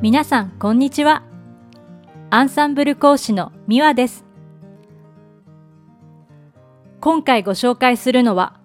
[0.00, 1.24] 皆さん、こんにちは。
[2.30, 4.24] アンサンブル講師のミワです。
[7.00, 8.60] 今回ご紹介するのは、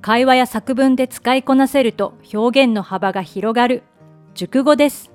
[0.00, 3.82] 会話や作文で使いこなせると表現の幅が広がる
[4.32, 5.12] 熟語です。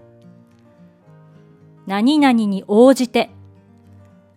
[1.87, 3.31] 何々に応じて、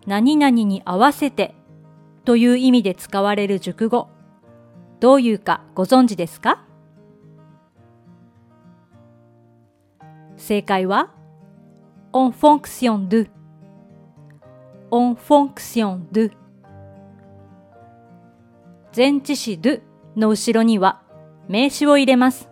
[0.07, 1.55] 何々に合わせて
[2.25, 4.09] という意味で使われる熟語、
[5.01, 6.65] どういうかご存知ですか？
[10.39, 11.11] 正解は
[12.13, 13.29] en fonction de
[14.91, 16.33] en fonction de
[18.95, 19.81] 前置詞 do
[20.17, 21.03] の後ろには
[21.49, 22.49] 名詞を入れます。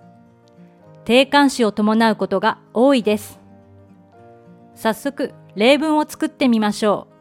[1.05, 3.41] 定冠詞を伴うことが多いです。
[4.75, 7.15] 早速、例文を作ってみましょう。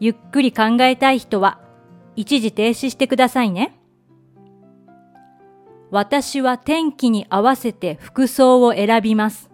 [0.00, 1.60] ゆっくり考えたい人は
[2.16, 3.78] 一時停止してくださいね。
[5.90, 9.50] 私は天気に合わせて服装を選びます。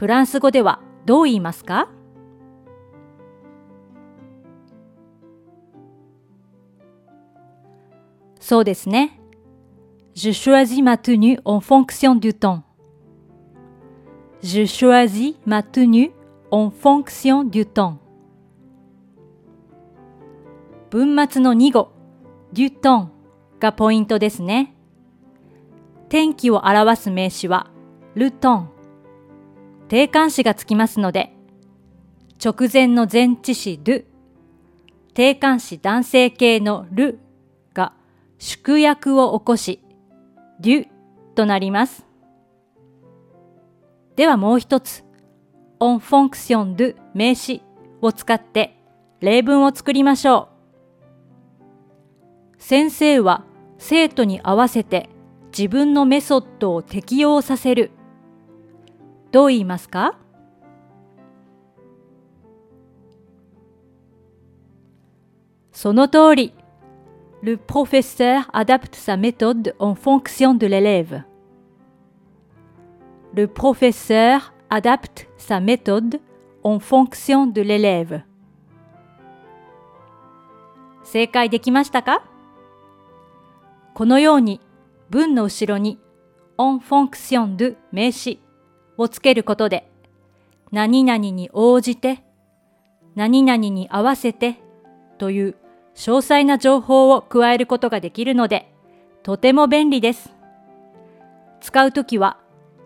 [0.00, 1.90] フランス語ではどう言いますか
[8.40, 9.20] そうですね。
[10.14, 12.62] Je choisis ma tenue en fonction du temps.
[14.42, 16.12] Je choisis ma tenue
[16.50, 17.98] en fonction du temps.
[20.88, 21.92] 文末の2語、
[22.54, 23.08] du temps
[23.60, 24.74] がポイントですね。
[26.08, 27.70] 天気を表す名詞は、
[28.14, 28.79] le temps。
[29.90, 31.34] 定冠詞がつきますので、
[32.42, 34.04] 直前の前置詞 do、
[35.14, 37.18] 定冠詞男性形のる
[37.74, 37.92] が
[38.38, 39.80] 縮約を起こし、
[40.60, 40.86] du
[41.34, 42.06] となります。
[44.14, 45.02] ではもう一つ、
[45.80, 47.60] en fonction de 名詞
[48.00, 48.80] を使って
[49.18, 50.50] 例文を作りましょ
[52.56, 52.62] う。
[52.62, 53.44] 先生は
[53.78, 55.08] 生徒に合わせて
[55.50, 57.90] 自分のメソッドを適用させる
[59.32, 60.18] どう言いますか
[65.72, 66.54] その通り。
[67.42, 71.22] Le professeur adapte sa méthode en fonction de l'élève.
[73.34, 76.20] Le professeur adapte sa méthode
[76.62, 78.24] en fonction de l'élève.
[81.02, 82.22] 正解できましたか
[83.94, 84.60] このように
[85.08, 85.98] 文の後ろに
[86.56, 88.38] en fonction de 名詞
[89.00, 89.90] をつけることで、
[90.72, 92.22] 何々に応じて、
[93.14, 94.60] 何々に合わせて
[95.16, 95.56] という
[95.94, 98.72] 詳細な情報を加えることができるので、
[99.22, 100.34] とても便利です。
[101.60, 102.38] 使うときは、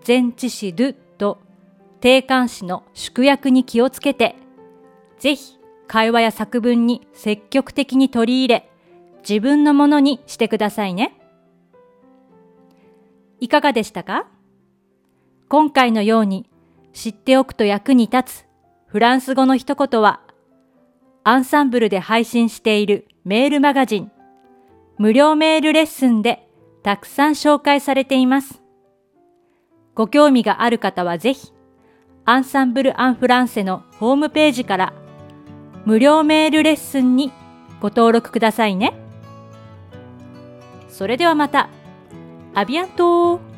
[0.06, 1.38] 前置詞 do と
[2.00, 4.36] 定冠詞の縮約に気をつけて、
[5.18, 5.58] ぜひ
[5.88, 8.70] 会話や作文に積極的に取り入れ、
[9.28, 11.18] 自分のものにしてくださいね。
[13.40, 14.28] いかがでしたか？
[15.54, 16.50] 今回のように
[16.92, 18.46] 知っておくと役に立つ
[18.86, 20.20] フランス語の一言は、
[21.22, 24.10] アンサンブルで配信しているメールマガジン、
[24.98, 26.48] 無料メールレッスンで
[26.82, 28.62] たくさん紹介されています。
[29.94, 31.52] ご興味がある方はぜひ、
[32.24, 34.92] アンサンブル・アン・フランセのホームページから
[35.84, 37.30] 無料メールレッスンに
[37.80, 38.92] ご登録くださいね。
[40.88, 41.68] それではまた。
[42.54, 43.53] アビアント